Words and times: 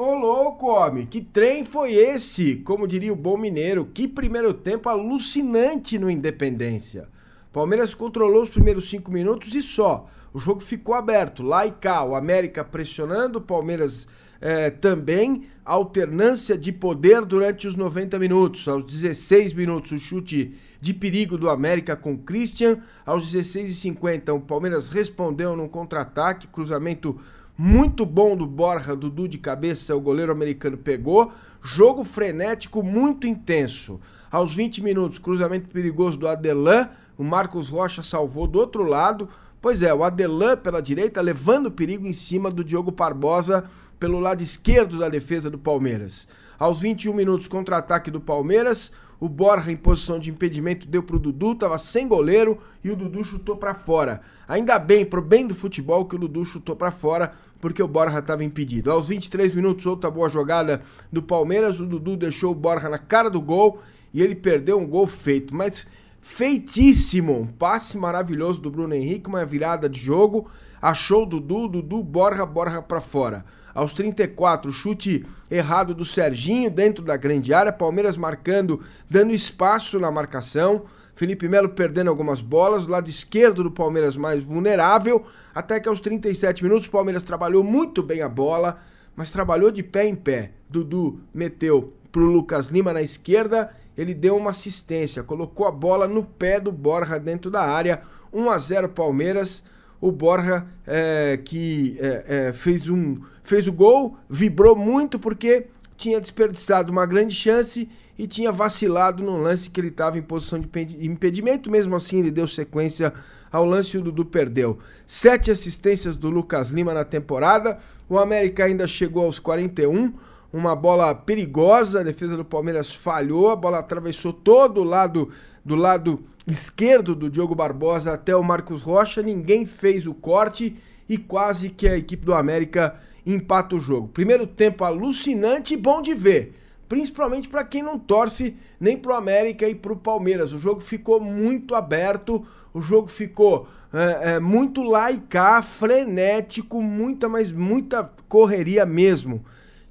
Ô 0.00 0.14
louco, 0.14 0.68
homem, 0.68 1.04
que 1.06 1.20
trem 1.20 1.64
foi 1.64 1.94
esse? 1.94 2.54
Como 2.58 2.86
diria 2.86 3.12
o 3.12 3.16
bom 3.16 3.36
mineiro, 3.36 3.84
que 3.92 4.06
primeiro 4.06 4.54
tempo 4.54 4.88
alucinante 4.88 5.98
no 5.98 6.08
Independência. 6.08 7.08
Palmeiras 7.52 7.96
controlou 7.96 8.42
os 8.42 8.48
primeiros 8.48 8.88
cinco 8.88 9.10
minutos 9.10 9.52
e 9.56 9.60
só. 9.60 10.08
O 10.32 10.38
jogo 10.38 10.60
ficou 10.60 10.94
aberto, 10.94 11.42
lá 11.42 11.66
e 11.66 11.72
cá, 11.72 12.04
o 12.04 12.14
América 12.14 12.62
pressionando, 12.62 13.40
o 13.40 13.42
Palmeiras 13.42 14.06
eh, 14.40 14.70
também, 14.70 15.48
alternância 15.64 16.56
de 16.56 16.70
poder 16.70 17.24
durante 17.24 17.66
os 17.66 17.74
90 17.74 18.20
minutos. 18.20 18.68
Aos 18.68 18.84
16 18.84 19.52
minutos, 19.52 19.90
o 19.90 19.98
chute 19.98 20.54
de 20.80 20.94
perigo 20.94 21.36
do 21.36 21.50
América 21.50 21.96
com 21.96 22.16
Christian. 22.16 22.80
Aos 23.04 23.34
16h50, 23.34 24.32
o 24.32 24.40
Palmeiras 24.40 24.90
respondeu 24.90 25.56
num 25.56 25.66
contra-ataque, 25.66 26.46
cruzamento 26.46 27.18
muito 27.60 28.06
bom 28.06 28.36
do 28.36 28.46
Borja, 28.46 28.94
Dudu 28.94 29.26
de 29.26 29.36
cabeça, 29.36 29.96
o 29.96 30.00
goleiro 30.00 30.30
americano 30.30 30.78
pegou. 30.78 31.32
Jogo 31.60 32.04
frenético 32.04 32.84
muito 32.84 33.26
intenso. 33.26 33.98
Aos 34.30 34.54
20 34.54 34.80
minutos, 34.80 35.18
cruzamento 35.18 35.68
perigoso 35.68 36.16
do 36.16 36.28
Adelan, 36.28 36.88
o 37.18 37.24
Marcos 37.24 37.68
Rocha 37.68 38.00
salvou 38.00 38.46
do 38.46 38.60
outro 38.60 38.84
lado. 38.84 39.28
Pois 39.60 39.82
é, 39.82 39.92
o 39.92 40.04
Adelan 40.04 40.56
pela 40.56 40.80
direita 40.80 41.20
levando 41.20 41.68
perigo 41.68 42.06
em 42.06 42.12
cima 42.12 42.48
do 42.48 42.62
Diogo 42.62 42.92
Barbosa 42.92 43.64
pelo 43.98 44.20
lado 44.20 44.40
esquerdo 44.40 44.96
da 44.96 45.08
defesa 45.08 45.50
do 45.50 45.58
Palmeiras. 45.58 46.28
Aos 46.56 46.80
21 46.80 47.12
minutos, 47.12 47.48
contra-ataque 47.48 48.08
do 48.08 48.20
Palmeiras, 48.20 48.92
o 49.20 49.28
Borja 49.28 49.72
em 49.72 49.76
posição 49.76 50.18
de 50.18 50.30
impedimento 50.30 50.86
deu 50.86 51.02
pro 51.02 51.18
Dudu, 51.18 51.56
tava 51.56 51.76
sem 51.76 52.06
goleiro 52.06 52.58
e 52.84 52.90
o 52.90 52.96
Dudu 52.96 53.24
chutou 53.24 53.56
para 53.56 53.74
fora. 53.74 54.20
Ainda 54.46 54.78
bem, 54.78 55.04
pro 55.04 55.20
bem 55.20 55.46
do 55.46 55.54
futebol, 55.54 56.04
que 56.04 56.14
o 56.14 56.18
Dudu 56.18 56.44
chutou 56.44 56.76
para 56.76 56.92
fora, 56.92 57.32
porque 57.60 57.82
o 57.82 57.88
Borja 57.88 58.18
estava 58.18 58.44
impedido. 58.44 58.90
Aos 58.90 59.08
23 59.08 59.54
minutos, 59.54 59.86
outra 59.86 60.10
boa 60.10 60.28
jogada 60.28 60.82
do 61.12 61.22
Palmeiras, 61.22 61.80
o 61.80 61.86
Dudu 61.86 62.16
deixou 62.16 62.52
o 62.52 62.54
Borja 62.54 62.88
na 62.88 62.98
cara 62.98 63.28
do 63.28 63.40
gol 63.40 63.80
e 64.12 64.22
ele 64.22 64.34
perdeu 64.34 64.78
um 64.78 64.86
gol 64.86 65.06
feito, 65.06 65.54
mas 65.54 65.86
feitíssimo. 66.20 67.40
Um 67.40 67.46
passe 67.46 67.96
maravilhoso 67.96 68.60
do 68.60 68.70
Bruno 68.70 68.94
Henrique, 68.94 69.28
uma 69.28 69.44
virada 69.44 69.88
de 69.88 69.98
jogo. 69.98 70.50
Achou 70.80 71.24
o 71.24 71.26
Dudu, 71.26 71.68
Dudu, 71.68 72.02
Borja, 72.02 72.46
Borja 72.46 72.80
para 72.80 73.00
fora. 73.00 73.44
Aos 73.74 73.92
34, 73.92 74.72
chute 74.72 75.24
errado 75.50 75.94
do 75.94 76.04
Serginho 76.04 76.70
dentro 76.70 77.04
da 77.04 77.16
grande 77.16 77.54
área, 77.54 77.72
Palmeiras 77.72 78.16
marcando, 78.16 78.80
dando 79.08 79.32
espaço 79.32 80.00
na 80.00 80.10
marcação. 80.10 80.82
Felipe 81.18 81.48
Melo 81.48 81.70
perdendo 81.70 82.10
algumas 82.10 82.40
bolas, 82.40 82.86
lado 82.86 83.10
esquerdo 83.10 83.64
do 83.64 83.72
Palmeiras 83.72 84.16
mais 84.16 84.44
vulnerável, 84.44 85.26
até 85.52 85.80
que 85.80 85.88
aos 85.88 85.98
37 85.98 86.62
minutos 86.62 86.86
o 86.86 86.90
Palmeiras 86.92 87.24
trabalhou 87.24 87.64
muito 87.64 88.04
bem 88.04 88.22
a 88.22 88.28
bola, 88.28 88.78
mas 89.16 89.28
trabalhou 89.28 89.72
de 89.72 89.82
pé 89.82 90.06
em 90.06 90.14
pé. 90.14 90.52
Dudu 90.70 91.18
meteu 91.34 91.92
pro 92.12 92.22
Lucas 92.24 92.66
Lima 92.66 92.92
na 92.92 93.02
esquerda, 93.02 93.74
ele 93.96 94.14
deu 94.14 94.36
uma 94.36 94.50
assistência, 94.50 95.24
colocou 95.24 95.66
a 95.66 95.72
bola 95.72 96.06
no 96.06 96.22
pé 96.22 96.60
do 96.60 96.70
Borja 96.70 97.18
dentro 97.18 97.50
da 97.50 97.62
área, 97.62 98.02
1 98.32 98.48
a 98.48 98.56
0 98.56 98.88
Palmeiras. 98.90 99.64
O 100.00 100.12
Borja 100.12 100.68
é, 100.86 101.36
que 101.44 101.98
é, 101.98 102.24
é, 102.28 102.52
fez 102.52 102.88
um 102.88 103.16
fez 103.42 103.66
o 103.66 103.72
gol, 103.72 104.16
vibrou 104.30 104.76
muito 104.76 105.18
porque 105.18 105.66
tinha 105.98 106.20
desperdiçado 106.20 106.92
uma 106.92 107.04
grande 107.04 107.34
chance 107.34 107.88
e 108.16 108.26
tinha 108.26 108.52
vacilado 108.52 109.22
no 109.22 109.36
lance 109.36 109.68
que 109.68 109.80
ele 109.80 109.88
estava 109.88 110.16
em 110.16 110.22
posição 110.22 110.60
de 110.60 110.68
impedimento. 111.04 111.70
Mesmo 111.70 111.96
assim, 111.96 112.20
ele 112.20 112.30
deu 112.30 112.46
sequência 112.46 113.12
ao 113.50 113.64
lance 113.64 113.96
e 113.96 114.00
o 114.00 114.02
Dudu 114.02 114.24
perdeu. 114.24 114.78
Sete 115.04 115.50
assistências 115.50 116.16
do 116.16 116.30
Lucas 116.30 116.70
Lima 116.70 116.94
na 116.94 117.04
temporada. 117.04 117.78
O 118.08 118.16
América 118.16 118.64
ainda 118.64 118.86
chegou 118.86 119.24
aos 119.24 119.40
41. 119.40 120.14
Uma 120.52 120.74
bola 120.74 121.14
perigosa, 121.14 122.00
a 122.00 122.04
defesa 122.04 122.36
do 122.36 122.44
Palmeiras 122.44 122.94
falhou, 122.94 123.50
a 123.50 123.56
bola 123.56 123.80
atravessou 123.80 124.32
todo 124.32 124.80
o 124.80 124.84
lado 124.84 125.28
do 125.64 125.74
lado 125.74 126.24
esquerdo 126.46 127.14
do 127.14 127.28
Diogo 127.28 127.54
Barbosa 127.54 128.14
até 128.14 128.34
o 128.34 128.42
Marcos 128.42 128.82
Rocha. 128.82 129.20
Ninguém 129.20 129.66
fez 129.66 130.06
o 130.06 130.14
corte 130.14 130.76
e 131.08 131.16
quase 131.16 131.70
que 131.70 131.88
a 131.88 131.96
equipe 131.96 132.24
do 132.24 132.34
América 132.34 133.00
empata 133.24 133.76
o 133.76 133.80
jogo. 133.80 134.08
Primeiro 134.08 134.46
tempo 134.46 134.84
alucinante 134.84 135.74
e 135.74 135.76
bom 135.76 136.00
de 136.00 136.14
ver, 136.14 136.54
principalmente 136.88 137.48
para 137.48 137.64
quem 137.64 137.82
não 137.82 137.98
torce 137.98 138.56
nem 138.80 138.96
pro 138.96 139.14
América 139.14 139.68
e 139.68 139.74
pro 139.74 139.96
Palmeiras. 139.96 140.52
O 140.52 140.58
jogo 140.58 140.80
ficou 140.80 141.20
muito 141.20 141.74
aberto, 141.74 142.46
o 142.72 142.80
jogo 142.80 143.08
ficou 143.08 143.68
é, 143.92 144.34
é, 144.34 144.40
muito 144.40 144.82
laicar, 144.82 145.62
frenético, 145.62 146.82
muita, 146.82 147.28
mas 147.28 147.50
muita 147.50 148.10
correria 148.28 148.84
mesmo. 148.84 149.44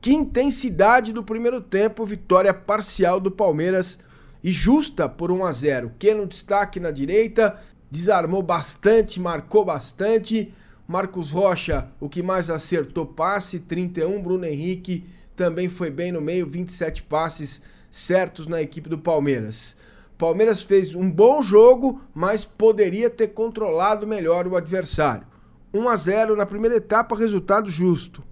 Que 0.00 0.12
intensidade 0.12 1.12
do 1.12 1.24
primeiro 1.24 1.60
tempo, 1.60 2.06
vitória 2.06 2.54
parcial 2.54 3.18
do 3.18 3.30
Palmeiras 3.30 3.98
e 4.44 4.52
justa 4.52 5.08
por 5.08 5.30
1 5.30 5.44
a 5.44 5.52
0. 5.52 5.92
Keno 5.98 6.26
destaque 6.26 6.78
na 6.78 6.90
direita, 6.90 7.58
desarmou 7.90 8.42
bastante, 8.42 9.20
marcou 9.20 9.64
bastante. 9.64 10.54
Marcos 10.88 11.30
Rocha, 11.30 11.86
o 12.00 12.08
que 12.08 12.22
mais 12.22 12.48
acertou 12.48 13.04
passe, 13.04 13.60
31. 13.60 14.22
Bruno 14.22 14.46
Henrique 14.46 15.04
também 15.36 15.68
foi 15.68 15.90
bem 15.90 16.10
no 16.10 16.18
meio, 16.18 16.46
27 16.46 17.02
passes 17.02 17.60
certos 17.90 18.46
na 18.46 18.62
equipe 18.62 18.88
do 18.88 18.96
Palmeiras. 18.96 19.76
Palmeiras 20.16 20.62
fez 20.62 20.94
um 20.94 21.10
bom 21.10 21.42
jogo, 21.42 22.00
mas 22.14 22.46
poderia 22.46 23.10
ter 23.10 23.28
controlado 23.28 24.06
melhor 24.06 24.46
o 24.46 24.56
adversário. 24.56 25.26
1 25.74 25.88
a 25.90 25.94
0 25.94 26.36
na 26.36 26.46
primeira 26.46 26.76
etapa, 26.76 27.14
resultado 27.14 27.68
justo. 27.68 28.24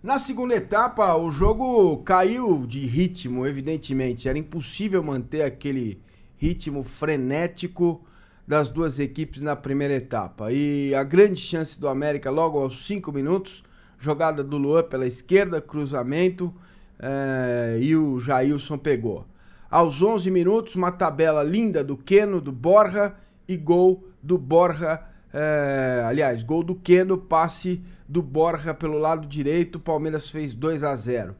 Na 0.00 0.20
segunda 0.20 0.54
etapa, 0.54 1.12
o 1.16 1.32
jogo 1.32 1.96
caiu 2.04 2.64
de 2.68 2.86
ritmo, 2.86 3.44
evidentemente. 3.44 4.28
Era 4.28 4.38
impossível 4.38 5.02
manter 5.02 5.42
aquele 5.42 6.00
ritmo 6.36 6.84
frenético 6.84 8.00
das 8.46 8.68
duas 8.68 8.98
equipes 8.98 9.42
na 9.42 9.56
primeira 9.56 9.94
etapa. 9.94 10.52
E 10.52 10.94
a 10.94 11.02
grande 11.02 11.40
chance 11.40 11.78
do 11.78 11.88
América 11.88 12.30
logo 12.30 12.58
aos 12.58 12.86
5 12.86 13.12
minutos, 13.12 13.64
jogada 13.98 14.44
do 14.44 14.56
Luan 14.56 14.84
pela 14.84 15.06
esquerda, 15.06 15.60
cruzamento, 15.60 16.54
é, 16.98 17.78
e 17.80 17.96
o 17.96 18.20
Jailson 18.20 18.78
pegou. 18.78 19.26
Aos 19.70 20.00
11 20.00 20.30
minutos, 20.30 20.74
uma 20.76 20.92
tabela 20.92 21.42
linda 21.42 21.82
do 21.82 21.96
Queno, 21.96 22.40
do 22.40 22.52
Borja, 22.52 23.14
e 23.48 23.56
gol 23.56 24.04
do 24.22 24.38
Borja, 24.38 25.00
é, 25.32 26.02
aliás, 26.04 26.42
gol 26.42 26.62
do 26.62 26.74
Queno, 26.74 27.18
passe 27.18 27.82
do 28.08 28.22
Borja 28.22 28.72
pelo 28.72 28.98
lado 28.98 29.26
direito, 29.26 29.80
Palmeiras 29.80 30.30
fez 30.30 30.54
2 30.54 30.84
a 30.84 30.94
0 30.94 31.34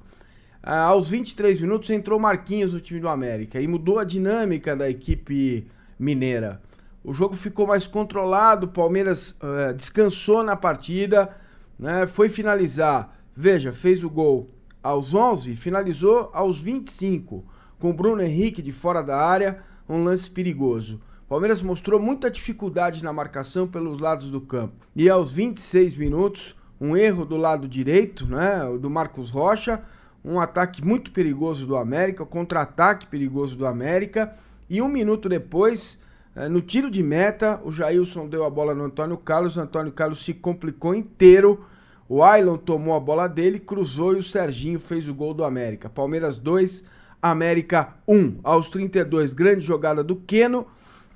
ah, 0.68 0.80
aos 0.80 1.08
23 1.08 1.60
minutos 1.60 1.88
entrou 1.90 2.18
Marquinhos 2.18 2.72
no 2.72 2.80
time 2.80 2.98
do 2.98 3.08
América 3.08 3.60
e 3.60 3.68
mudou 3.68 4.00
a 4.00 4.04
dinâmica 4.04 4.74
da 4.74 4.90
equipe 4.90 5.64
mineira. 5.96 6.60
O 7.06 7.14
jogo 7.14 7.36
ficou 7.36 7.68
mais 7.68 7.86
controlado, 7.86 8.66
o 8.66 8.68
Palmeiras 8.68 9.30
uh, 9.30 9.72
descansou 9.72 10.42
na 10.42 10.56
partida, 10.56 11.30
né? 11.78 12.04
foi 12.08 12.28
finalizar. 12.28 13.16
Veja, 13.32 13.72
fez 13.72 14.02
o 14.02 14.10
gol 14.10 14.50
aos 14.82 15.14
11, 15.14 15.54
finalizou 15.54 16.30
aos 16.32 16.60
25, 16.60 17.44
com 17.78 17.92
Bruno 17.92 18.22
Henrique 18.22 18.60
de 18.60 18.72
fora 18.72 19.04
da 19.04 19.16
área, 19.16 19.62
um 19.88 20.02
lance 20.02 20.28
perigoso. 20.28 21.00
Palmeiras 21.28 21.62
mostrou 21.62 22.00
muita 22.00 22.28
dificuldade 22.28 23.04
na 23.04 23.12
marcação 23.12 23.68
pelos 23.68 24.00
lados 24.00 24.28
do 24.28 24.40
campo. 24.40 24.74
E 24.94 25.08
aos 25.08 25.30
26 25.30 25.96
minutos, 25.96 26.56
um 26.80 26.96
erro 26.96 27.24
do 27.24 27.36
lado 27.36 27.68
direito, 27.68 28.26
né, 28.26 28.62
do 28.80 28.90
Marcos 28.90 29.30
Rocha, 29.30 29.80
um 30.24 30.40
ataque 30.40 30.84
muito 30.84 31.12
perigoso 31.12 31.68
do 31.68 31.76
América, 31.76 32.26
contra-ataque 32.26 33.06
perigoso 33.06 33.56
do 33.56 33.64
América, 33.64 34.34
e 34.68 34.82
um 34.82 34.88
minuto 34.88 35.28
depois, 35.28 36.04
no 36.50 36.60
tiro 36.60 36.90
de 36.90 37.02
meta, 37.02 37.58
o 37.64 37.72
Jailson 37.72 38.28
deu 38.28 38.44
a 38.44 38.50
bola 38.50 38.74
no 38.74 38.84
Antônio 38.84 39.16
Carlos, 39.16 39.56
o 39.56 39.60
Antônio 39.60 39.90
Carlos 39.90 40.22
se 40.22 40.34
complicou 40.34 40.94
inteiro. 40.94 41.64
O 42.08 42.22
Ailon 42.22 42.56
tomou 42.56 42.94
a 42.94 43.00
bola 43.00 43.26
dele, 43.26 43.58
cruzou 43.58 44.14
e 44.14 44.18
o 44.18 44.22
Serginho 44.22 44.78
fez 44.78 45.08
o 45.08 45.14
gol 45.14 45.34
do 45.34 45.42
América. 45.42 45.88
Palmeiras 45.88 46.38
2, 46.38 46.84
América 47.20 47.94
1. 48.06 48.40
Aos 48.44 48.68
32, 48.68 49.32
grande 49.32 49.66
jogada 49.66 50.04
do 50.04 50.14
Queno. 50.14 50.66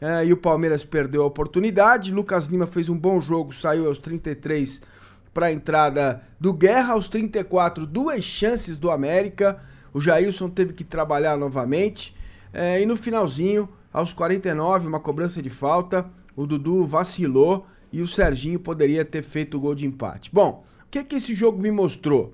É, 0.01 0.25
e 0.25 0.33
o 0.33 0.37
Palmeiras 0.37 0.85
perdeu 0.85 1.23
a 1.23 1.27
oportunidade. 1.27 2.13
Lucas 2.13 2.47
Lima 2.47 2.67
fez 2.67 2.89
um 2.89 2.99
bom 2.99 3.21
jogo, 3.21 3.55
saiu 3.55 3.87
aos 3.87 3.99
33 3.99 4.83
para 5.33 5.47
a 5.47 5.53
entrada 5.53 6.23
do 6.41 6.53
Guerra. 6.53 6.95
Aos 6.95 7.09
34, 7.09 7.87
duas 7.87 8.25
chances 8.25 8.77
do 8.77 8.91
América. 8.91 9.61
O 9.93 10.01
Jailson 10.01 10.49
teve 10.49 10.73
que 10.73 10.83
trabalhar 10.83 11.37
novamente. 11.37 12.17
É, 12.53 12.81
e 12.81 12.87
no 12.87 12.97
finalzinho, 12.97 13.69
aos 13.93 14.13
49, 14.13 14.87
uma 14.87 15.01
cobrança 15.01 15.43
de 15.43 15.51
falta. 15.51 16.09
O 16.37 16.47
Dudu 16.47 16.85
vacilou 16.85 17.67
e 17.93 18.03
o 18.03 18.09
Serginho 18.09 18.61
poderia 18.61 19.05
ter 19.05 19.23
feito 19.23 19.57
o 19.57 19.61
gol 19.61 19.75
de 19.75 19.87
empate. 19.87 20.31
Bom, 20.33 20.65
o 20.85 20.91
que, 20.91 21.03
que 21.05 21.17
esse 21.17 21.35
jogo 21.35 21.61
me 21.61 21.71
mostrou? 21.71 22.33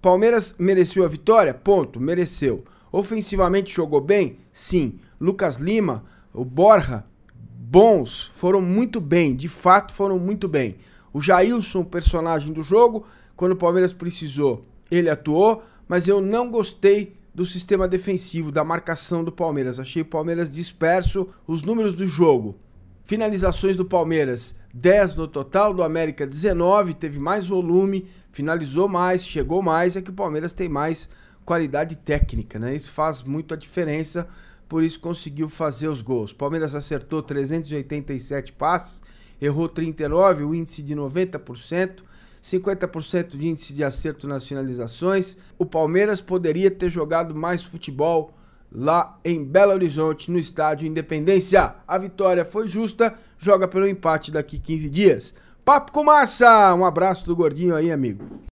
Palmeiras 0.00 0.54
mereceu 0.58 1.04
a 1.04 1.08
vitória? 1.08 1.54
Ponto, 1.54 2.00
mereceu. 2.00 2.64
Ofensivamente 2.92 3.74
jogou 3.74 4.00
bem? 4.00 4.38
Sim. 4.52 4.98
Lucas 5.20 5.56
Lima, 5.56 6.04
o 6.32 6.44
Borja, 6.44 7.04
bons, 7.34 8.30
foram 8.34 8.60
muito 8.60 9.00
bem, 9.00 9.34
de 9.34 9.48
fato 9.48 9.92
foram 9.92 10.18
muito 10.18 10.46
bem. 10.46 10.76
O 11.12 11.20
Jailson, 11.20 11.84
personagem 11.84 12.52
do 12.52 12.62
jogo, 12.62 13.06
quando 13.36 13.52
o 13.52 13.56
Palmeiras 13.56 13.92
precisou, 13.92 14.64
ele 14.90 15.08
atuou, 15.08 15.62
mas 15.88 16.06
eu 16.06 16.20
não 16.20 16.50
gostei 16.50 17.16
do 17.34 17.44
sistema 17.44 17.88
defensivo, 17.88 18.52
da 18.52 18.62
marcação 18.62 19.24
do 19.24 19.32
Palmeiras. 19.32 19.80
Achei 19.80 20.02
o 20.02 20.06
Palmeiras 20.06 20.50
disperso. 20.50 21.28
Os 21.46 21.62
números 21.62 21.94
do 21.94 22.06
jogo: 22.06 22.56
finalizações 23.04 23.76
do 23.76 23.84
Palmeiras, 23.84 24.54
10 24.72 25.16
no 25.16 25.26
total, 25.26 25.74
do 25.74 25.82
América 25.82 26.26
19, 26.26 26.94
teve 26.94 27.18
mais 27.18 27.48
volume, 27.48 28.06
finalizou 28.30 28.88
mais, 28.88 29.26
chegou 29.26 29.60
mais, 29.60 29.96
é 29.96 30.02
que 30.02 30.10
o 30.10 30.14
Palmeiras 30.14 30.54
tem 30.54 30.68
mais 30.68 31.08
qualidade 31.44 31.96
técnica, 31.96 32.58
né? 32.58 32.74
Isso 32.74 32.90
faz 32.90 33.22
muito 33.22 33.52
a 33.52 33.56
diferença, 33.56 34.26
por 34.68 34.82
isso 34.82 34.98
conseguiu 35.00 35.48
fazer 35.48 35.88
os 35.88 36.00
gols. 36.00 36.32
Palmeiras 36.32 36.74
acertou 36.74 37.22
387 37.22 38.52
passes, 38.52 39.02
errou 39.40 39.68
39, 39.68 40.44
o 40.44 40.54
índice 40.54 40.82
de 40.82 40.94
90%, 40.94 42.02
50% 42.44 43.38
de 43.38 43.48
índice 43.48 43.72
de 43.72 43.82
acerto 43.82 44.28
nas 44.28 44.46
finalizações. 44.46 45.34
O 45.58 45.64
Palmeiras 45.64 46.20
poderia 46.20 46.70
ter 46.70 46.90
jogado 46.90 47.34
mais 47.34 47.64
futebol 47.64 48.34
lá 48.70 49.18
em 49.24 49.42
Belo 49.42 49.72
Horizonte, 49.72 50.30
no 50.30 50.38
estádio 50.38 50.86
Independência. 50.86 51.74
A 51.88 51.96
vitória 51.96 52.44
foi 52.44 52.68
justa, 52.68 53.14
joga 53.38 53.66
pelo 53.66 53.88
empate 53.88 54.30
daqui 54.30 54.58
15 54.58 54.90
dias. 54.90 55.34
Papo 55.64 55.90
com 55.90 56.04
massa! 56.04 56.74
Um 56.74 56.84
abraço 56.84 57.24
do 57.24 57.34
gordinho 57.34 57.74
aí, 57.74 57.90
amigo. 57.90 58.42